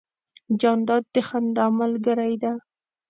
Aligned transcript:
جانداد 0.59 1.03
د 1.13 1.15
خندا 1.27 1.65
ملګری 1.79 2.33
دی. 2.41 2.53